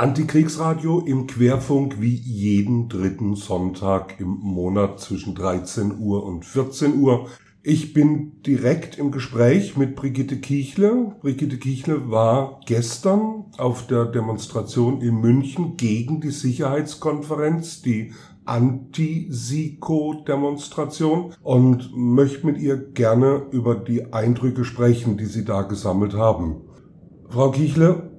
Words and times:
Antikriegsradio 0.00 1.00
im 1.00 1.26
Querfunk 1.26 2.00
wie 2.00 2.14
jeden 2.14 2.88
dritten 2.88 3.34
Sonntag 3.34 4.20
im 4.20 4.28
Monat 4.28 5.00
zwischen 5.00 5.34
13 5.34 5.98
Uhr 5.98 6.24
und 6.24 6.44
14 6.44 7.00
Uhr. 7.00 7.26
Ich 7.64 7.94
bin 7.94 8.40
direkt 8.46 8.96
im 8.96 9.10
Gespräch 9.10 9.76
mit 9.76 9.96
Brigitte 9.96 10.36
Kiechle. 10.36 11.16
Brigitte 11.20 11.58
Kiechle 11.58 12.12
war 12.12 12.60
gestern 12.64 13.46
auf 13.58 13.88
der 13.88 14.04
Demonstration 14.04 15.00
in 15.00 15.16
München 15.16 15.76
gegen 15.76 16.20
die 16.20 16.30
Sicherheitskonferenz, 16.30 17.82
die 17.82 18.12
Anti-Siko-Demonstration 18.44 21.34
und 21.42 21.90
möchte 21.96 22.46
mit 22.46 22.58
ihr 22.58 22.76
gerne 22.76 23.48
über 23.50 23.74
die 23.74 24.12
Eindrücke 24.12 24.64
sprechen, 24.64 25.16
die 25.16 25.26
Sie 25.26 25.44
da 25.44 25.62
gesammelt 25.62 26.14
haben. 26.14 26.60
Frau 27.28 27.50
Kiechle, 27.50 28.12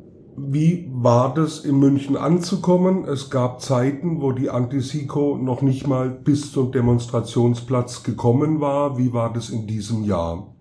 wie 0.47 0.89
war 0.91 1.33
das 1.33 1.59
in 1.59 1.79
München 1.79 2.17
anzukommen? 2.17 3.05
Es 3.05 3.29
gab 3.29 3.61
Zeiten, 3.61 4.21
wo 4.21 4.31
die 4.31 4.49
Antisiko 4.49 5.37
noch 5.37 5.61
nicht 5.61 5.87
mal 5.87 6.09
bis 6.09 6.51
zum 6.51 6.71
Demonstrationsplatz 6.71 8.03
gekommen 8.03 8.61
war. 8.61 8.97
Wie 8.97 9.13
war 9.13 9.33
das 9.33 9.49
in 9.49 9.67
diesem 9.67 10.03
Jahr? 10.03 10.53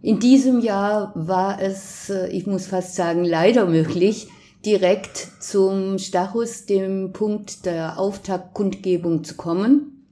In 0.00 0.20
diesem 0.20 0.60
Jahr 0.60 1.12
war 1.14 1.60
es, 1.60 2.10
äh, 2.10 2.28
ich 2.28 2.46
muss 2.46 2.66
fast 2.66 2.94
sagen, 2.94 3.24
leider 3.24 3.66
möglich, 3.66 4.28
direkt 4.64 5.16
zum 5.40 5.98
Stachus, 5.98 6.66
dem 6.66 7.12
Punkt 7.12 7.66
der 7.66 7.98
Auftaktkundgebung 7.98 9.24
zu 9.24 9.36
kommen. 9.36 10.06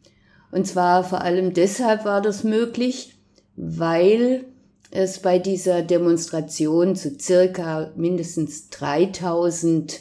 Und 0.51 0.67
zwar 0.67 1.05
vor 1.05 1.23
allem 1.23 1.55
deshalb 1.55 2.05
war 2.05 2.20
das 2.20 2.45
möglich, 2.45 3.19
weil 3.56 4.47
es 4.91 5.19
bei 5.19 5.39
dieser 5.39 5.83
Demonstration 5.83 6.97
zu 6.97 7.19
circa 7.19 7.93
mindestens 7.97 8.71
3000 8.71 10.01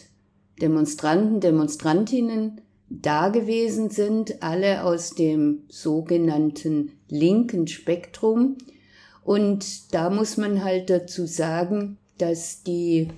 Demonstranten, 0.62 1.42
Demonstrantinnen 1.42 2.62
da 2.90 3.30
gewesen 3.30 3.90
sind, 3.90 4.42
alle 4.44 4.84
aus 4.84 5.12
dem 5.12 5.64
sogenannten 5.70 6.94
linken 7.10 7.68
Spektrum. 7.68 8.58
Und 9.24 9.94
da 9.94 10.10
muss 10.10 10.38
man 10.38 10.64
halt 10.64 10.90
dazu 10.90 11.26
sagen, 11.26 11.98
dass 12.18 12.64
die 12.64 13.10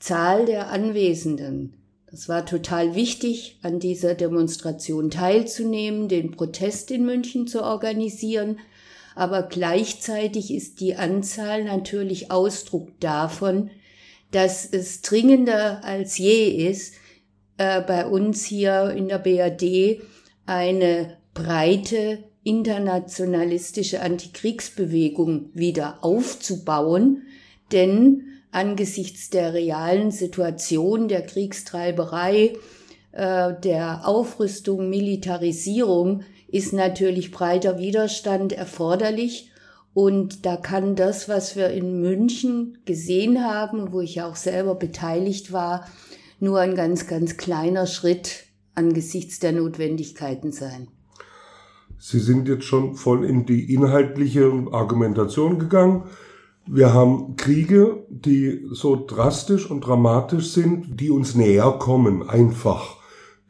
Zahl 0.00 0.44
der 0.44 0.70
Anwesenden, 0.70 1.74
das 2.10 2.28
war 2.28 2.44
total 2.44 2.94
wichtig, 2.94 3.58
an 3.62 3.78
dieser 3.78 4.14
Demonstration 4.14 5.08
teilzunehmen, 5.08 6.08
den 6.08 6.32
Protest 6.32 6.90
in 6.90 7.06
München 7.06 7.46
zu 7.46 7.62
organisieren, 7.62 8.58
aber 9.14 9.42
gleichzeitig 9.42 10.52
ist 10.52 10.80
die 10.80 10.96
Anzahl 10.96 11.64
natürlich 11.64 12.30
Ausdruck 12.30 12.88
davon, 13.00 13.70
dass 14.30 14.64
es 14.64 15.02
dringender 15.02 15.84
als 15.84 16.18
je 16.18 16.48
ist, 16.68 16.94
äh, 17.58 17.80
bei 17.82 18.06
uns 18.06 18.44
hier 18.44 18.90
in 18.90 19.08
der 19.08 19.18
BRD 19.18 20.00
eine 20.46 21.18
breite 21.34 22.24
internationalistische 22.44 24.00
Antikriegsbewegung 24.02 25.50
wieder 25.54 25.98
aufzubauen, 26.02 27.22
denn 27.70 28.24
angesichts 28.50 29.30
der 29.30 29.54
realen 29.54 30.10
Situation 30.10 31.08
der 31.08 31.22
Kriegstreiberei, 31.22 32.54
äh, 33.12 33.54
der 33.62 34.06
Aufrüstung, 34.06 34.90
Militarisierung 34.90 36.22
ist 36.52 36.72
natürlich 36.72 37.32
breiter 37.32 37.78
Widerstand 37.78 38.52
erforderlich. 38.52 39.50
Und 39.94 40.46
da 40.46 40.56
kann 40.56 40.94
das, 40.94 41.28
was 41.28 41.56
wir 41.56 41.70
in 41.70 42.00
München 42.00 42.78
gesehen 42.84 43.44
haben, 43.44 43.92
wo 43.92 44.00
ich 44.00 44.22
auch 44.22 44.36
selber 44.36 44.74
beteiligt 44.74 45.52
war, 45.52 45.86
nur 46.40 46.60
ein 46.60 46.74
ganz, 46.74 47.06
ganz 47.06 47.36
kleiner 47.36 47.86
Schritt 47.86 48.44
angesichts 48.74 49.38
der 49.38 49.52
Notwendigkeiten 49.52 50.52
sein. 50.52 50.88
Sie 51.98 52.20
sind 52.20 52.48
jetzt 52.48 52.64
schon 52.64 52.94
voll 52.96 53.24
in 53.24 53.46
die 53.46 53.72
inhaltliche 53.72 54.50
Argumentation 54.72 55.58
gegangen. 55.58 56.04
Wir 56.66 56.92
haben 56.92 57.36
Kriege, 57.36 58.06
die 58.08 58.66
so 58.72 59.04
drastisch 59.06 59.70
und 59.70 59.82
dramatisch 59.82 60.50
sind, 60.50 61.00
die 61.00 61.10
uns 61.10 61.34
näher 61.34 61.76
kommen, 61.78 62.28
einfach. 62.28 63.01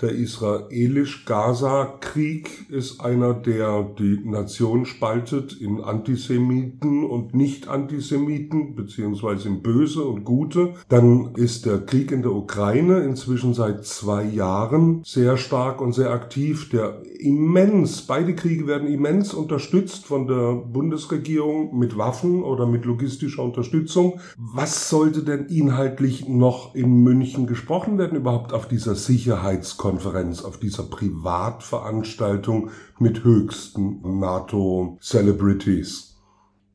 Der 0.02 0.10
israelisch-Gaza-Krieg 0.10 2.68
ist 2.70 3.00
einer, 3.00 3.34
der 3.34 3.88
die 3.96 4.18
Nation 4.24 4.84
spaltet 4.84 5.60
in 5.60 5.80
Antisemiten 5.80 7.04
und 7.04 7.36
Nicht-Antisemiten, 7.36 8.74
beziehungsweise 8.74 9.46
in 9.46 9.62
Böse 9.62 10.02
und 10.02 10.24
Gute. 10.24 10.74
Dann 10.88 11.36
ist 11.36 11.66
der 11.66 11.86
Krieg 11.86 12.10
in 12.10 12.22
der 12.22 12.32
Ukraine 12.32 13.04
inzwischen 13.04 13.54
seit 13.54 13.86
zwei 13.86 14.24
Jahren 14.24 15.02
sehr 15.04 15.36
stark 15.36 15.80
und 15.80 15.92
sehr 15.92 16.10
aktiv, 16.10 16.68
der 16.70 17.00
immens, 17.20 18.02
beide 18.02 18.34
Kriege 18.34 18.66
werden 18.66 18.88
immens 18.88 19.32
unterstützt 19.32 20.06
von 20.06 20.26
der 20.26 20.54
Bundesregierung 20.54 21.78
mit 21.78 21.96
Waffen 21.96 22.42
oder 22.42 22.66
mit 22.66 22.84
logistischer 22.84 23.44
Unterstützung. 23.44 24.18
Was 24.36 24.90
sollte 24.90 25.22
denn 25.22 25.46
inhaltlich 25.46 26.28
noch 26.28 26.74
in 26.74 27.04
München 27.04 27.46
gesprochen 27.46 27.98
werden 27.98 28.18
überhaupt 28.18 28.52
auf 28.52 28.66
dieser 28.66 28.96
Sicherheitskonferenz? 28.96 29.91
Konferenz, 29.92 30.42
auf 30.42 30.58
dieser 30.58 30.84
Privatveranstaltung 30.84 32.70
mit 32.98 33.24
höchsten 33.24 34.00
NATO-Celebrities? 34.20 36.16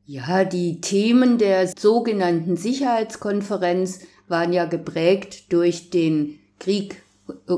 Ja, 0.06 0.44
die 0.44 0.80
Themen 0.80 1.36
der 1.36 1.66
sogenannten 1.66 2.56
Sicherheitskonferenz 2.56 4.02
waren 4.28 4.52
ja 4.52 4.66
geprägt 4.66 5.52
durch 5.52 5.90
den 5.90 6.38
Krieg 6.60 7.02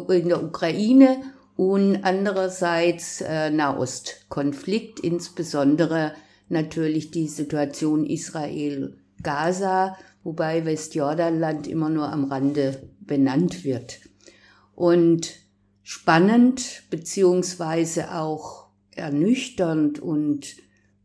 in 0.09 0.31
der 0.31 0.43
Ukraine 0.43 1.19
und 1.57 2.05
andererseits 2.05 3.21
äh, 3.21 3.51
Nahostkonflikt, 3.51 5.01
insbesondere 5.01 6.15
natürlich 6.49 7.11
die 7.11 7.29
Situation 7.29 8.07
Israel-Gaza, 8.07 9.99
wobei 10.25 10.65
Westjordanland 10.65 11.67
immer 11.67 11.91
nur 11.91 12.11
am 12.11 12.25
Rande 12.25 12.89
benannt 13.01 13.63
wird. 13.63 14.01
Und 14.75 15.40
spannend 15.91 16.85
beziehungsweise 16.89 18.15
auch 18.15 18.67
ernüchternd 18.95 19.99
und 19.99 20.55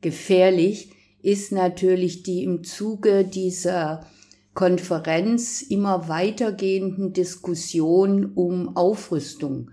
gefährlich 0.01 0.91
ist 1.23 1.51
natürlich 1.51 2.21
die 2.21 2.43
im 2.43 2.63
Zuge 2.63 3.25
dieser 3.25 4.05
Konferenz 4.53 5.63
immer 5.63 6.07
weitergehenden 6.07 7.13
Diskussion 7.13 8.33
um 8.35 8.77
Aufrüstung. 8.77 9.71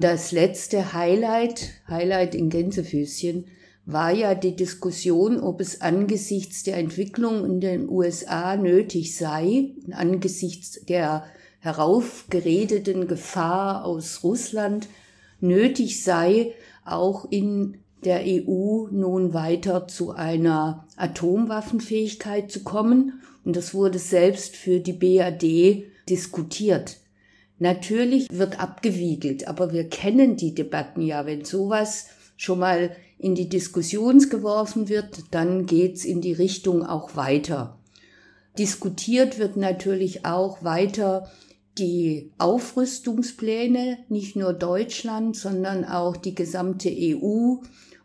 Das 0.00 0.32
letzte 0.32 0.92
Highlight, 0.92 1.70
Highlight 1.86 2.34
in 2.34 2.50
Gänsefüßchen, 2.50 3.44
war 3.86 4.10
ja 4.10 4.34
die 4.34 4.56
Diskussion, 4.56 5.38
ob 5.38 5.60
es 5.60 5.82
angesichts 5.82 6.64
der 6.64 6.78
Entwicklung 6.78 7.44
in 7.44 7.60
den 7.60 7.88
USA 7.88 8.56
nötig 8.56 9.16
sei, 9.16 9.70
angesichts 9.92 10.84
der 10.84 11.26
heraufgeredeten 11.62 13.06
Gefahr 13.06 13.84
aus 13.84 14.24
Russland 14.24 14.88
nötig 15.40 16.02
sei, 16.02 16.52
auch 16.84 17.30
in 17.30 17.78
der 18.04 18.22
EU 18.26 18.88
nun 18.90 19.32
weiter 19.32 19.86
zu 19.86 20.10
einer 20.10 20.88
Atomwaffenfähigkeit 20.96 22.50
zu 22.50 22.64
kommen. 22.64 23.22
Und 23.44 23.54
das 23.54 23.74
wurde 23.74 24.00
selbst 24.00 24.56
für 24.56 24.80
die 24.80 24.92
BAD 24.92 25.84
diskutiert. 26.08 26.96
Natürlich 27.60 28.26
wird 28.32 28.58
abgewiegelt, 28.58 29.46
aber 29.46 29.72
wir 29.72 29.88
kennen 29.88 30.36
die 30.36 30.54
Debatten 30.54 31.00
ja. 31.00 31.26
Wenn 31.26 31.44
sowas 31.44 32.08
schon 32.36 32.58
mal 32.58 32.96
in 33.18 33.36
die 33.36 33.48
Diskussion 33.48 34.18
geworfen 34.18 34.88
wird, 34.88 35.22
dann 35.30 35.66
geht's 35.66 36.04
in 36.04 36.20
die 36.20 36.32
Richtung 36.32 36.84
auch 36.84 37.14
weiter. 37.14 37.78
Diskutiert 38.58 39.38
wird 39.38 39.56
natürlich 39.56 40.26
auch 40.26 40.64
weiter 40.64 41.30
die 41.78 42.30
Aufrüstungspläne, 42.38 43.98
nicht 44.08 44.36
nur 44.36 44.52
Deutschland, 44.52 45.36
sondern 45.36 45.84
auch 45.84 46.16
die 46.16 46.34
gesamte 46.34 46.90
EU 46.90 47.56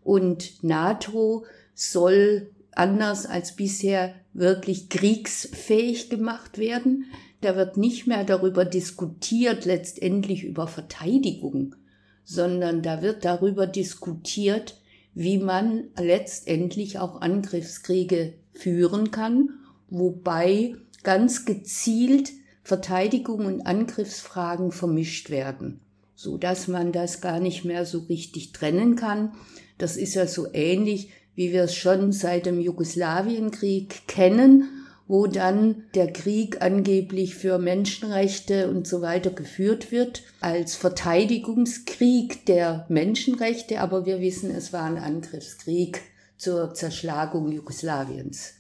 und 0.04 0.64
NATO 0.64 1.46
soll 1.74 2.50
anders 2.72 3.26
als 3.26 3.56
bisher 3.56 4.14
wirklich 4.34 4.90
kriegsfähig 4.90 6.10
gemacht 6.10 6.58
werden. 6.58 7.06
Da 7.42 7.56
wird 7.56 7.78
nicht 7.78 8.08
mehr 8.08 8.24
darüber 8.24 8.66
diskutiert, 8.66 9.66
letztendlich 9.66 10.44
über 10.44 10.68
Verteidigung, 10.68 11.76
sondern 12.24 12.82
da 12.82 13.02
wird 13.02 13.26
darüber 13.26 13.68
diskutiert, 13.68 14.80
wie 15.14 15.40
man 15.40 15.86
letztendlich 16.00 17.00
auch 17.00 17.22
Angriffskriege 17.22 18.34
führen 18.54 19.12
kann, 19.12 19.50
wobei 19.90 20.76
ganz 21.04 21.46
gezielt 21.46 22.32
Verteidigung 22.68 23.46
und 23.46 23.62
Angriffsfragen 23.66 24.74
vermischt 24.74 25.30
werden, 25.30 25.80
so 26.16 26.38
dass 26.38 26.68
man 26.68 26.92
das 26.92 27.22
gar 27.22 27.40
nicht 27.40 27.64
mehr 27.64 27.86
so 27.86 28.00
richtig 28.00 28.52
trennen 28.52 28.98
kann. 28.98 29.32
Das 29.78 29.96
ist 29.96 30.16
ja 30.16 30.28
so 30.28 30.48
ähnlich, 30.52 31.10
wie 31.34 31.54
wir 31.54 31.64
es 31.64 31.76
schon 31.76 32.12
seit 32.12 32.46
dem 32.46 32.60
Jugoslawienkrieg 32.60 34.06
kennen, 34.10 34.68
wo 35.08 35.28
dann 35.28 35.86
der 35.96 36.12
Krieg 36.12 36.62
angeblich 36.62 37.36
für 37.36 37.58
Menschenrechte 37.58 38.70
und 38.70 38.86
so 38.86 39.02
weiter 39.02 39.30
geführt 39.30 39.94
wird, 39.94 40.24
als 40.42 40.76
Verteidigungskrieg 40.76 42.46
der 42.48 42.86
Menschenrechte, 42.90 43.80
aber 43.80 44.06
wir 44.06 44.20
wissen, 44.20 44.52
es 44.52 44.74
war 44.74 44.84
ein 44.84 44.98
Angriffskrieg 44.98 46.02
zur 46.36 46.74
Zerschlagung 46.74 47.50
Jugoslawiens. 47.50 48.56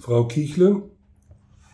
Frau 0.00 0.28
Kichle, 0.28 0.84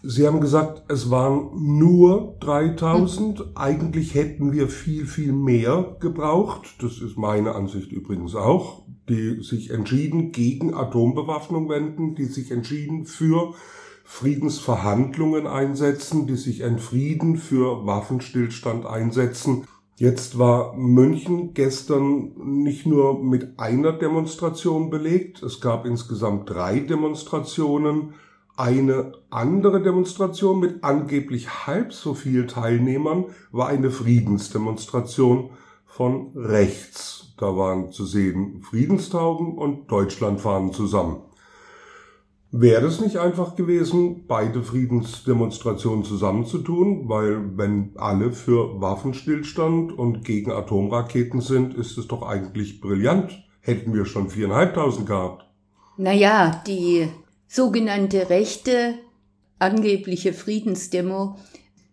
Sie 0.04 0.26
haben 0.26 0.40
gesagt, 0.40 0.82
es 0.88 1.10
waren 1.10 1.50
nur 1.54 2.36
3000. 2.40 3.38
Mhm. 3.38 3.44
Eigentlich 3.54 4.14
hätten 4.14 4.52
wir 4.52 4.68
viel, 4.68 5.06
viel 5.06 5.32
mehr 5.32 5.96
gebraucht. 6.00 6.74
Das 6.80 7.00
ist 7.00 7.16
meine 7.16 7.54
Ansicht 7.54 7.92
übrigens 7.92 8.34
auch. 8.34 8.82
Die 9.08 9.42
sich 9.42 9.70
entschieden 9.70 10.32
gegen 10.32 10.74
Atombewaffnung 10.74 11.68
wenden, 11.68 12.14
die 12.14 12.24
sich 12.24 12.50
entschieden 12.50 13.04
für 13.04 13.54
Friedensverhandlungen 14.04 15.46
einsetzen, 15.46 16.26
die 16.26 16.36
sich 16.36 16.60
entschieden 16.60 17.36
für 17.36 17.86
Waffenstillstand 17.86 18.86
einsetzen. 18.86 19.64
Jetzt 19.96 20.38
war 20.38 20.74
München 20.76 21.54
gestern 21.54 22.32
nicht 22.62 22.86
nur 22.86 23.22
mit 23.22 23.58
einer 23.60 23.92
Demonstration 23.92 24.90
belegt, 24.90 25.42
es 25.42 25.60
gab 25.60 25.86
insgesamt 25.86 26.50
drei 26.50 26.80
Demonstrationen 26.80 28.14
eine 28.56 29.12
andere 29.30 29.82
Demonstration 29.82 30.60
mit 30.60 30.84
angeblich 30.84 31.66
halb 31.66 31.92
so 31.92 32.14
viel 32.14 32.46
Teilnehmern 32.46 33.26
war 33.50 33.68
eine 33.68 33.90
Friedensdemonstration 33.90 35.50
von 35.86 36.32
rechts. 36.36 37.34
Da 37.38 37.56
waren 37.56 37.90
zu 37.92 38.04
sehen 38.04 38.62
Friedenstauben 38.62 39.56
und 39.56 39.90
Deutschlandfahnen 39.90 40.72
zusammen. 40.72 41.22
Wäre 42.54 42.84
es 42.84 43.00
nicht 43.00 43.16
einfach 43.16 43.56
gewesen, 43.56 44.26
beide 44.28 44.62
Friedensdemonstrationen 44.62 46.04
zusammenzutun, 46.04 47.08
weil 47.08 47.56
wenn 47.56 47.92
alle 47.96 48.30
für 48.30 48.78
Waffenstillstand 48.78 49.96
und 49.96 50.22
gegen 50.22 50.52
Atomraketen 50.52 51.40
sind, 51.40 51.72
ist 51.72 51.96
es 51.96 52.08
doch 52.08 52.22
eigentlich 52.22 52.82
brillant. 52.82 53.42
Hätten 53.60 53.94
wir 53.94 54.04
schon 54.04 54.28
viereinhalbtausend 54.28 55.06
gehabt. 55.06 55.46
Naja, 55.96 56.62
die 56.66 57.08
sogenannte 57.52 58.30
rechte 58.30 58.94
angebliche 59.58 60.32
Friedensdemo, 60.32 61.36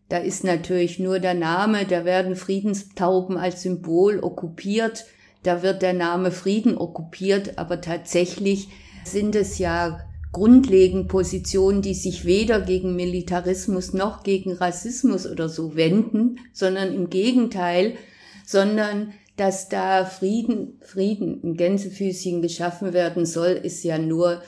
da 0.07 0.17
ist 0.17 0.45
natürlich 0.45 0.99
nur 0.99 1.19
der 1.19 1.33
Name, 1.33 1.85
da 1.85 2.05
werden 2.05 2.37
Friedenstauben 2.37 3.37
als 3.37 3.63
Symbol 3.63 4.19
okkupiert, 4.23 5.05
da 5.43 5.61
wird 5.61 5.81
der 5.81 5.93
Name 5.93 6.31
Frieden 6.31 6.77
okkupiert, 6.77 7.57
aber 7.57 7.81
tatsächlich 7.81 8.69
sind 9.03 9.35
es 9.35 9.57
ja 9.57 9.99
grundlegend 10.31 11.09
Positionen, 11.09 11.81
die 11.81 11.93
sich 11.93 12.23
weder 12.23 12.61
gegen 12.61 12.95
Militarismus 12.95 13.93
noch 13.93 14.23
gegen 14.23 14.53
Rassismus 14.53 15.27
oder 15.27 15.49
so 15.49 15.75
wenden, 15.75 16.39
sondern 16.53 16.93
im 16.93 17.09
Gegenteil, 17.09 17.95
sondern 18.45 19.13
dass 19.35 19.67
da 19.67 20.05
Frieden, 20.05 20.79
Frieden 20.81 21.41
in 21.41 21.55
Gänsefüßchen 21.55 22.41
geschaffen 22.41 22.93
werden 22.93 23.25
soll, 23.25 23.51
ist 23.51 23.83
ja 23.83 23.97
nur 23.97 24.41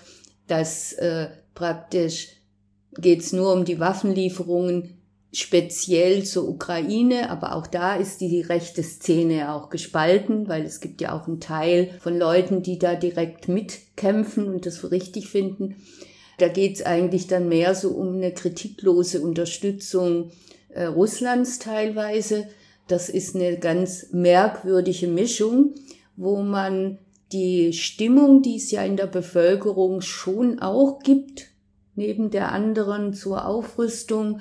dass 0.51 0.91
äh, 0.93 1.29
praktisch 1.55 2.27
geht 2.97 3.21
es 3.21 3.31
nur 3.31 3.53
um 3.53 3.63
die 3.63 3.79
Waffenlieferungen 3.79 4.97
speziell 5.31 6.23
zur 6.23 6.49
Ukraine, 6.49 7.29
aber 7.29 7.55
auch 7.55 7.67
da 7.67 7.95
ist 7.95 8.19
die 8.19 8.41
rechte 8.41 8.83
Szene 8.83 9.53
auch 9.53 9.69
gespalten, 9.69 10.49
weil 10.49 10.63
es 10.63 10.81
gibt 10.81 10.99
ja 10.99 11.17
auch 11.17 11.25
einen 11.25 11.39
Teil 11.39 11.91
von 12.01 12.17
Leuten, 12.17 12.63
die 12.63 12.77
da 12.77 12.95
direkt 12.95 13.47
mitkämpfen 13.47 14.49
und 14.49 14.65
das 14.65 14.77
für 14.77 14.91
richtig 14.91 15.29
finden. 15.29 15.77
Da 16.37 16.49
geht 16.49 16.75
es 16.75 16.85
eigentlich 16.85 17.27
dann 17.27 17.47
mehr 17.47 17.73
so 17.73 17.91
um 17.91 18.15
eine 18.15 18.33
kritiklose 18.33 19.21
Unterstützung 19.21 20.31
äh, 20.67 20.83
Russlands 20.83 21.59
teilweise. 21.59 22.47
Das 22.89 23.07
ist 23.07 23.35
eine 23.35 23.57
ganz 23.57 24.07
merkwürdige 24.11 25.07
Mischung, 25.07 25.75
wo 26.17 26.41
man 26.41 26.97
die 27.31 27.73
Stimmung, 27.73 28.41
die 28.41 28.57
es 28.57 28.71
ja 28.71 28.83
in 28.83 28.97
der 28.97 29.07
Bevölkerung 29.07 30.01
schon 30.01 30.59
auch 30.59 30.99
gibt, 30.99 31.47
neben 31.95 32.31
der 32.31 32.51
anderen 32.51 33.13
zur 33.13 33.45
Aufrüstung, 33.45 34.39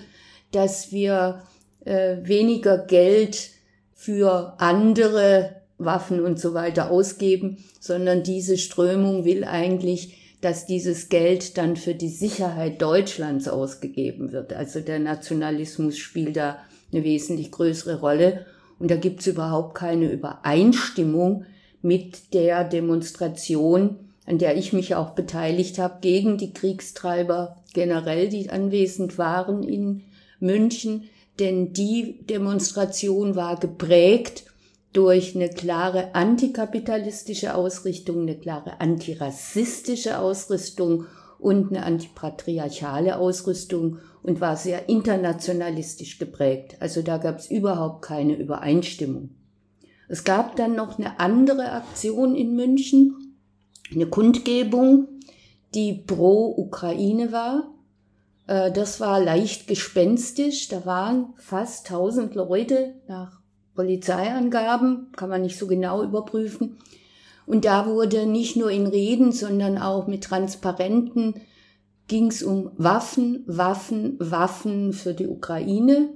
dass 0.52 0.92
wir 0.92 1.42
äh, 1.84 2.16
weniger 2.22 2.78
Geld 2.78 3.50
für 3.94 4.54
andere 4.58 5.56
Waffen 5.78 6.20
und 6.20 6.38
so 6.38 6.54
weiter 6.54 6.90
ausgeben, 6.90 7.58
sondern 7.80 8.22
diese 8.22 8.58
Strömung 8.58 9.24
will 9.24 9.44
eigentlich, 9.44 10.36
dass 10.40 10.66
dieses 10.66 11.08
Geld 11.08 11.58
dann 11.58 11.76
für 11.76 11.94
die 11.94 12.08
Sicherheit 12.08 12.80
Deutschlands 12.80 13.48
ausgegeben 13.48 14.32
wird. 14.32 14.52
Also 14.52 14.80
der 14.80 14.98
Nationalismus 14.98 15.98
spielt 15.98 16.36
da 16.36 16.58
eine 16.92 17.04
wesentlich 17.04 17.50
größere 17.50 18.00
Rolle 18.00 18.46
und 18.78 18.90
da 18.90 18.96
gibt 18.96 19.20
es 19.20 19.26
überhaupt 19.26 19.74
keine 19.74 20.10
Übereinstimmung 20.10 21.44
mit 21.82 22.34
der 22.34 22.64
Demonstration, 22.64 23.96
an 24.26 24.38
der 24.38 24.56
ich 24.56 24.72
mich 24.72 24.94
auch 24.94 25.10
beteiligt 25.10 25.78
habe, 25.78 25.98
gegen 26.00 26.38
die 26.38 26.52
Kriegstreiber 26.52 27.56
generell, 27.72 28.28
die 28.28 28.50
anwesend 28.50 29.18
waren 29.18 29.62
in 29.62 30.02
München. 30.38 31.04
Denn 31.38 31.72
die 31.72 32.26
Demonstration 32.26 33.34
war 33.34 33.58
geprägt 33.58 34.44
durch 34.92 35.34
eine 35.34 35.48
klare 35.48 36.14
antikapitalistische 36.14 37.54
Ausrichtung, 37.54 38.22
eine 38.22 38.36
klare 38.36 38.80
antirassistische 38.80 40.18
Ausrichtung 40.18 41.06
und 41.38 41.70
eine 41.70 41.84
antipatriarchale 41.84 43.16
Ausrüstung 43.16 43.98
und 44.22 44.40
war 44.40 44.56
sehr 44.56 44.88
internationalistisch 44.88 46.18
geprägt. 46.18 46.76
Also 46.80 47.02
da 47.02 47.18
gab 47.18 47.38
es 47.38 47.50
überhaupt 47.50 48.02
keine 48.02 48.34
Übereinstimmung. 48.34 49.30
Es 50.10 50.24
gab 50.24 50.56
dann 50.56 50.74
noch 50.74 50.98
eine 50.98 51.20
andere 51.20 51.70
Aktion 51.70 52.34
in 52.34 52.56
München, 52.56 53.36
eine 53.94 54.06
Kundgebung, 54.06 55.06
die 55.72 55.92
pro 55.92 56.52
Ukraine 56.56 57.30
war. 57.30 57.72
Äh, 58.48 58.72
das 58.72 58.98
war 58.98 59.20
leicht 59.20 59.68
gespenstisch. 59.68 60.66
Da 60.66 60.84
waren 60.84 61.32
fast 61.36 61.88
1000 61.88 62.34
Leute 62.34 62.96
nach 63.06 63.38
Polizeiangaben, 63.76 65.12
kann 65.14 65.30
man 65.30 65.42
nicht 65.42 65.56
so 65.56 65.68
genau 65.68 66.02
überprüfen. 66.02 66.78
Und 67.46 67.64
da 67.64 67.86
wurde 67.86 68.26
nicht 68.26 68.56
nur 68.56 68.72
in 68.72 68.88
Reden, 68.88 69.30
sondern 69.30 69.78
auch 69.78 70.08
mit 70.08 70.24
Transparenten 70.24 71.34
ging 72.08 72.26
es 72.26 72.42
um 72.42 72.72
Waffen, 72.76 73.44
Waffen, 73.46 74.16
Waffen 74.18 74.92
für 74.92 75.14
die 75.14 75.28
Ukraine 75.28 76.08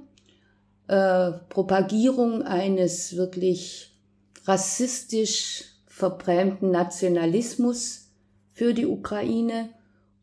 äh, 0.87 1.31
Propagierung 1.49 2.43
eines 2.43 3.15
wirklich 3.15 3.91
rassistisch 4.45 5.65
verbrämten 5.87 6.71
Nationalismus 6.71 8.09
für 8.53 8.73
die 8.73 8.85
Ukraine 8.85 9.69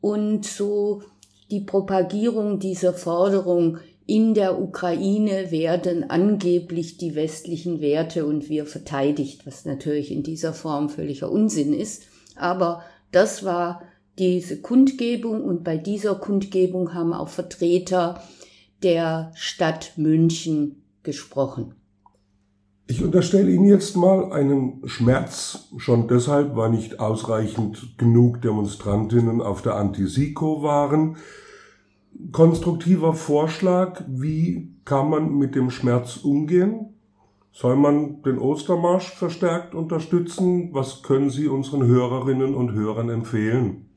und 0.01 0.45
so 0.47 1.03
die 1.51 1.61
Propagierung 1.61 2.59
dieser 2.59 2.95
Forderung, 2.95 3.79
in 4.07 4.35
der 4.35 4.61
Ukraine 4.61 5.51
werden 5.51 6.11
angeblich 6.11 6.97
die 6.97 7.15
westlichen 7.15 7.81
Werte 7.81 8.27
und 8.27 8.49
wir 8.49 8.67
verteidigt, 8.67 9.47
was 9.47 9.65
natürlich 9.65 10.11
in 10.11 10.23
dieser 10.23 10.53
Form 10.53 10.89
völliger 10.89 11.31
Unsinn 11.31 11.73
ist. 11.73 12.05
Aber 12.35 12.83
das 13.13 13.45
war 13.45 13.83
diese 14.19 14.61
Kundgebung 14.61 15.45
und 15.45 15.63
bei 15.63 15.77
dieser 15.77 16.15
Kundgebung 16.17 16.95
haben 16.95 17.13
auch 17.13 17.29
Vertreter 17.29 18.23
der 18.83 19.33
Stadt 19.35 19.93
München 19.97 20.83
gesprochen. 21.03 21.75
Ich 22.87 23.03
unterstelle 23.03 23.51
Ihnen 23.51 23.65
jetzt 23.65 23.97
mal 23.97 24.33
einen 24.33 24.83
Schmerz, 24.87 25.69
schon 25.79 26.09
deshalb, 26.09 26.57
weil 26.57 26.71
nicht 26.71 27.01
ausreichend 27.01 27.97
genug 27.97 28.43
Demonstrantinnen 28.43 29.41
auf 29.41 29.63
der 29.63 29.77
Antisiko 29.77 30.63
waren. 30.63 31.17
Konstruktiver 32.33 33.15
Vorschlag, 33.15 34.03
wie 34.09 34.75
kann 34.85 35.09
man 35.09 35.39
mit 35.39 35.55
dem 35.55 35.71
Schmerz 35.71 36.19
umgehen? 36.19 36.93
Soll 37.53 37.77
man 37.77 38.23
den 38.23 38.39
Ostermarsch 38.39 39.15
verstärkt 39.15 39.75
unterstützen? 39.75 40.71
Was 40.73 41.03
können 41.03 41.31
Sie 41.31 41.49
unseren 41.49 41.87
Hörerinnen 41.87 42.55
und 42.55 42.73
Hörern 42.73 43.11
empfehlen? 43.11 43.89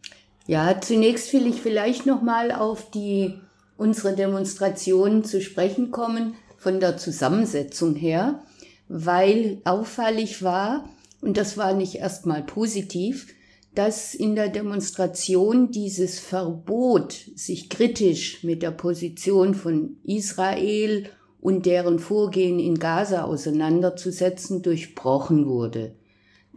Ja, 0.47 0.79
zunächst 0.79 1.33
will 1.33 1.47
ich 1.47 1.61
vielleicht 1.61 2.05
noch 2.05 2.21
mal 2.21 2.51
auf 2.51 2.91
die 2.91 3.33
unsere 3.77 4.15
Demonstrationen 4.15 5.23
zu 5.23 5.41
sprechen 5.41 5.91
kommen 5.91 6.35
von 6.57 6.79
der 6.79 6.97
Zusammensetzung 6.97 7.95
her, 7.95 8.41
weil 8.87 9.61
auffällig 9.65 10.43
war, 10.43 10.89
und 11.21 11.37
das 11.37 11.57
war 11.57 11.73
nicht 11.73 11.95
erstmal 11.95 12.43
positiv, 12.43 13.27
dass 13.73 14.15
in 14.15 14.35
der 14.35 14.47
Demonstration 14.47 15.69
dieses 15.69 16.19
Verbot, 16.19 17.13
sich 17.35 17.69
kritisch 17.69 18.43
mit 18.43 18.61
der 18.61 18.71
Position 18.71 19.53
von 19.53 19.97
Israel 20.03 21.09
und 21.41 21.65
deren 21.65 21.99
Vorgehen 21.99 22.59
in 22.59 22.79
Gaza 22.79 23.25
auseinanderzusetzen, 23.25 24.61
durchbrochen 24.61 25.45
wurde. 25.45 25.93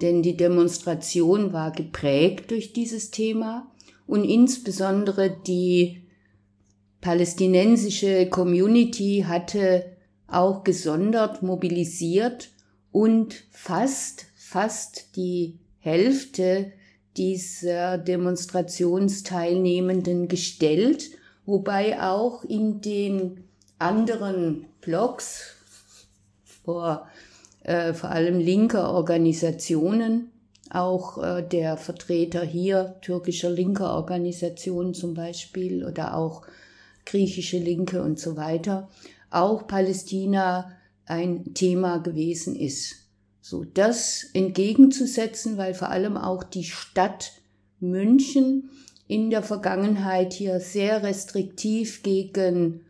Denn 0.01 0.23
die 0.23 0.37
Demonstration 0.37 1.53
war 1.53 1.73
geprägt 1.73 2.53
durch 2.53 2.73
dieses 2.73 3.11
Thema 3.11 3.67
und 4.07 4.25
insbesondere 4.25 5.37
die 5.47 6.03
palästinensische 7.01 8.29
Community 8.29 9.25
hatte 9.27 9.97
auch 10.27 10.63
gesondert 10.65 11.43
mobilisiert 11.43 12.51
und 12.93 13.45
fast, 13.51 14.27
fast 14.37 15.17
die 15.17 15.59
Hälfte 15.79 16.73
dieser 17.17 17.97
Demonstrationsteilnehmenden 17.99 20.29
gestellt, 20.29 21.11
wobei 21.47 22.03
auch 22.03 22.45
in 22.45 22.81
den 22.81 23.45
anderen 23.79 24.67
Blogs, 24.81 25.55
vor, 26.65 27.09
äh, 27.63 27.93
vor 27.95 28.11
allem 28.11 28.39
linker 28.39 28.93
Organisationen, 28.93 30.31
auch 30.71 31.23
äh, 31.23 31.43
der 31.43 31.77
Vertreter 31.77 32.43
hier 32.43 32.97
türkischer 33.01 33.51
linker 33.51 33.95
Organisationen 33.95 34.95
zum 34.95 35.15
Beispiel 35.15 35.85
oder 35.85 36.17
auch 36.17 36.43
griechische 37.09 37.59
Linke 37.59 38.03
und 38.03 38.21
so 38.21 38.37
weiter, 38.37 38.89
auch 39.31 39.67
Palästina 39.67 40.73
ein 41.07 41.55
Thema 41.55 41.99
gewesen 41.99 42.55
ist. 42.55 42.97
So 43.41 43.65
das 43.65 44.27
entgegenzusetzen, 44.35 45.57
weil 45.57 45.73
vor 45.75 45.89
allem 45.89 46.17
auch 46.17 46.45
die 46.45 46.65
Stadt 46.65 47.33
München 47.81 48.71
in 49.07 49.31
der 49.31 49.43
Vergangenheit 49.43 50.35
hier 50.35 50.61
sehr 50.61 51.03
restriktiv 51.03 52.03
gegen 52.03 52.83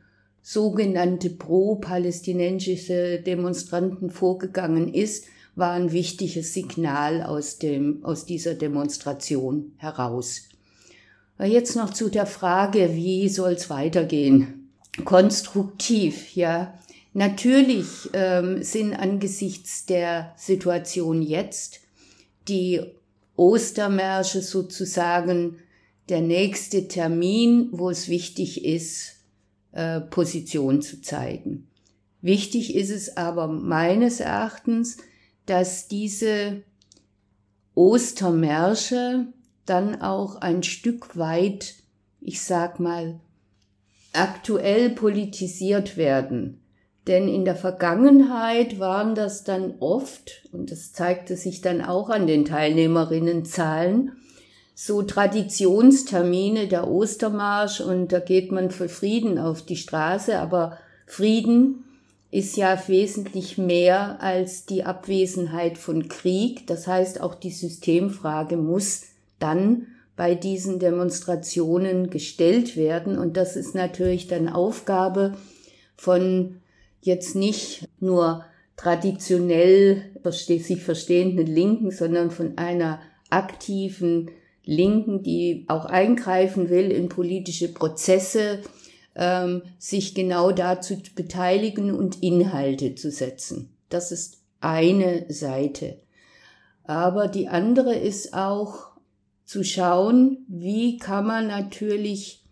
sogenannte 0.42 1.30
pro-palästinensische 1.30 3.20
Demonstranten 3.20 4.10
vorgegangen 4.10 4.92
ist, 4.92 5.26
war 5.54 5.72
ein 5.72 5.92
wichtiges 5.92 6.54
Signal 6.54 7.22
aus 7.22 7.58
dem, 7.58 8.04
aus 8.04 8.26
dieser 8.26 8.54
Demonstration 8.54 9.72
heraus. 9.76 10.48
Jetzt 11.40 11.76
noch 11.76 11.90
zu 11.90 12.08
der 12.08 12.26
Frage, 12.26 12.94
wie 12.94 13.28
soll 13.28 13.52
es 13.52 13.70
weitergehen? 13.70 14.70
Konstruktiv, 15.04 16.34
ja. 16.34 16.74
Natürlich 17.14 18.10
ähm, 18.12 18.62
sind 18.62 18.94
angesichts 18.94 19.86
der 19.86 20.34
Situation 20.36 21.22
jetzt 21.22 21.80
die 22.48 22.80
Ostermärsche 23.36 24.42
sozusagen 24.42 25.58
der 26.08 26.20
nächste 26.20 26.88
Termin, 26.88 27.68
wo 27.72 27.90
es 27.90 28.08
wichtig 28.08 28.64
ist, 28.64 29.16
äh, 29.72 30.00
Position 30.00 30.82
zu 30.82 31.00
zeigen. 31.00 31.68
Wichtig 32.20 32.74
ist 32.74 32.90
es 32.90 33.16
aber 33.16 33.46
meines 33.46 34.20
Erachtens, 34.20 34.96
dass 35.46 35.88
diese 35.88 36.62
Ostermärsche 37.74 39.28
dann 39.68 40.00
auch 40.00 40.36
ein 40.36 40.62
Stück 40.62 41.16
weit, 41.16 41.74
ich 42.20 42.42
sag 42.42 42.80
mal, 42.80 43.20
aktuell 44.12 44.90
politisiert 44.90 45.96
werden. 45.96 46.60
Denn 47.06 47.28
in 47.28 47.44
der 47.44 47.56
Vergangenheit 47.56 48.78
waren 48.78 49.14
das 49.14 49.44
dann 49.44 49.74
oft, 49.80 50.46
und 50.52 50.70
das 50.70 50.92
zeigte 50.92 51.36
sich 51.36 51.62
dann 51.62 51.80
auch 51.80 52.10
an 52.10 52.26
den 52.26 52.44
Teilnehmerinnenzahlen, 52.44 54.12
so 54.74 55.02
Traditionstermine, 55.02 56.68
der 56.68 56.86
Ostermarsch, 56.86 57.80
und 57.80 58.12
da 58.12 58.20
geht 58.20 58.52
man 58.52 58.70
für 58.70 58.88
Frieden 58.88 59.38
auf 59.38 59.62
die 59.62 59.76
Straße, 59.76 60.38
aber 60.38 60.78
Frieden 61.06 61.84
ist 62.30 62.56
ja 62.56 62.78
wesentlich 62.86 63.56
mehr 63.56 64.22
als 64.22 64.66
die 64.66 64.84
Abwesenheit 64.84 65.78
von 65.78 66.08
Krieg. 66.08 66.66
Das 66.66 66.86
heißt, 66.86 67.20
auch 67.22 67.34
die 67.34 67.50
Systemfrage 67.50 68.58
muss 68.58 69.04
dann 69.38 69.86
bei 70.16 70.34
diesen 70.34 70.78
Demonstrationen 70.80 72.10
gestellt 72.10 72.76
werden. 72.76 73.16
Und 73.18 73.36
das 73.36 73.56
ist 73.56 73.74
natürlich 73.74 74.26
dann 74.26 74.48
Aufgabe 74.48 75.36
von 75.96 76.60
jetzt 77.00 77.36
nicht 77.36 77.88
nur 78.00 78.44
traditionell 78.76 80.04
sich 80.24 80.82
verstehenden 80.82 81.46
Linken, 81.46 81.90
sondern 81.90 82.30
von 82.30 82.58
einer 82.58 83.00
aktiven 83.30 84.30
Linken, 84.64 85.22
die 85.22 85.64
auch 85.68 85.86
eingreifen 85.86 86.68
will 86.68 86.90
in 86.90 87.08
politische 87.08 87.72
Prozesse, 87.72 88.60
ähm, 89.14 89.62
sich 89.78 90.14
genau 90.14 90.52
dazu 90.52 90.96
beteiligen 91.14 91.94
und 91.94 92.22
Inhalte 92.22 92.94
zu 92.94 93.10
setzen. 93.10 93.70
Das 93.88 94.12
ist 94.12 94.42
eine 94.60 95.26
Seite. 95.28 95.98
Aber 96.84 97.28
die 97.28 97.48
andere 97.48 97.94
ist 97.94 98.34
auch 98.34 98.87
zu 99.48 99.64
schauen, 99.64 100.44
wie 100.46 100.98
kann 100.98 101.26
man 101.26 101.46
natürlich 101.46 102.44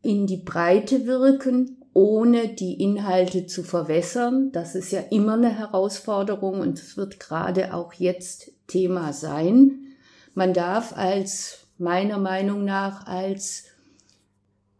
in 0.00 0.26
die 0.26 0.38
Breite 0.38 1.06
wirken 1.06 1.76
ohne 1.92 2.48
die 2.48 2.80
Inhalte 2.80 3.44
zu 3.46 3.62
verwässern. 3.62 4.50
Das 4.50 4.74
ist 4.74 4.92
ja 4.92 5.00
immer 5.10 5.34
eine 5.34 5.54
Herausforderung 5.54 6.60
und 6.60 6.78
es 6.78 6.96
wird 6.96 7.20
gerade 7.20 7.74
auch 7.74 7.92
jetzt 7.92 8.50
Thema 8.66 9.12
sein. 9.12 9.88
Man 10.32 10.54
darf 10.54 10.96
als, 10.96 11.66
meiner 11.76 12.16
Meinung 12.16 12.64
nach, 12.64 13.06
als 13.06 13.64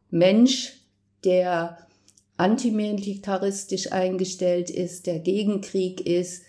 Mensch, 0.08 0.80
der 1.22 1.76
antimilitaristisch 2.38 3.92
eingestellt 3.92 4.70
ist, 4.70 5.06
der 5.06 5.18
gegen 5.18 5.60
Krieg 5.60 6.00
ist, 6.06 6.44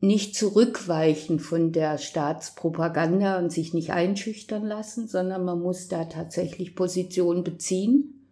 nicht 0.00 0.36
zurückweichen 0.36 1.40
von 1.40 1.72
der 1.72 1.98
Staatspropaganda 1.98 3.38
und 3.38 3.50
sich 3.50 3.74
nicht 3.74 3.90
einschüchtern 3.90 4.64
lassen, 4.64 5.08
sondern 5.08 5.44
man 5.44 5.60
muss 5.60 5.88
da 5.88 6.04
tatsächlich 6.04 6.74
Position 6.74 7.44
beziehen. 7.44 8.26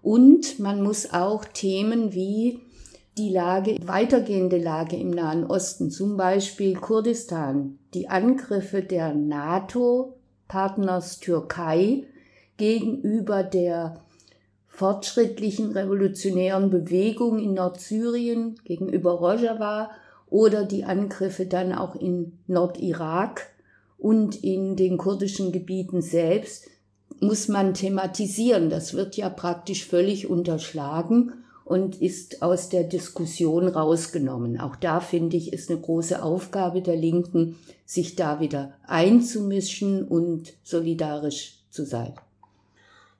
Und 0.00 0.58
man 0.58 0.82
muss 0.82 1.12
auch 1.12 1.44
Themen 1.44 2.12
wie 2.12 2.60
die 3.18 3.28
Lage, 3.28 3.76
weitergehende 3.84 4.56
Lage 4.58 4.96
im 4.96 5.10
Nahen 5.10 5.44
Osten, 5.44 5.90
zum 5.90 6.16
Beispiel 6.16 6.74
Kurdistan, 6.74 7.78
die 7.94 8.08
Angriffe 8.08 8.82
der 8.82 9.14
NATO-Partners 9.14 11.20
Türkei 11.20 12.04
gegenüber 12.56 13.42
der 13.42 14.00
fortschrittlichen 14.66 15.72
revolutionären 15.72 16.70
Bewegung 16.70 17.38
in 17.38 17.52
Nordsyrien 17.52 18.54
gegenüber 18.64 19.12
Rojava 19.12 19.90
oder 20.32 20.64
die 20.64 20.84
Angriffe 20.84 21.44
dann 21.44 21.74
auch 21.74 21.94
in 21.94 22.38
Nordirak 22.46 23.50
und 23.98 24.42
in 24.42 24.76
den 24.76 24.96
kurdischen 24.96 25.52
Gebieten 25.52 26.00
selbst, 26.00 26.68
muss 27.20 27.48
man 27.48 27.74
thematisieren. 27.74 28.70
Das 28.70 28.94
wird 28.94 29.16
ja 29.16 29.28
praktisch 29.28 29.84
völlig 29.86 30.28
unterschlagen 30.28 31.34
und 31.66 32.00
ist 32.00 32.42
aus 32.42 32.70
der 32.70 32.84
Diskussion 32.84 33.68
rausgenommen. 33.68 34.58
Auch 34.58 34.74
da 34.74 35.00
finde 35.00 35.36
ich, 35.36 35.52
ist 35.52 35.70
eine 35.70 35.80
große 35.80 36.22
Aufgabe 36.22 36.80
der 36.80 36.96
Linken, 36.96 37.56
sich 37.84 38.16
da 38.16 38.40
wieder 38.40 38.72
einzumischen 38.86 40.02
und 40.02 40.54
solidarisch 40.62 41.58
zu 41.68 41.84
sein. 41.84 42.14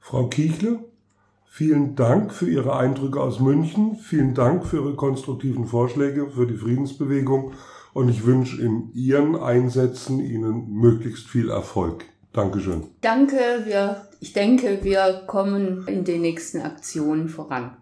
Frau 0.01 0.29
Kiechle, 0.29 0.81
vielen 1.53 1.97
Dank 1.97 2.33
für 2.33 2.49
Ihre 2.49 2.75
Eindrücke 2.75 3.21
aus 3.21 3.39
München. 3.39 3.97
Vielen 3.97 4.33
Dank 4.33 4.65
für 4.65 4.79
Ihre 4.79 4.95
konstruktiven 4.95 5.67
Vorschläge 5.67 6.31
für 6.31 6.47
die 6.47 6.57
Friedensbewegung. 6.57 7.53
Und 7.93 8.09
ich 8.09 8.25
wünsche 8.25 8.63
in 8.63 8.91
Ihren 8.95 9.37
Einsätzen 9.37 10.19
Ihnen 10.19 10.73
möglichst 10.73 11.29
viel 11.29 11.51
Erfolg. 11.51 12.07
Dankeschön. 12.33 12.85
Danke. 13.03 13.37
Wir, 13.67 14.09
ich 14.21 14.33
denke, 14.33 14.79
wir 14.83 15.25
kommen 15.27 15.87
in 15.87 16.05
den 16.05 16.23
nächsten 16.23 16.63
Aktionen 16.63 17.29
voran. 17.29 17.77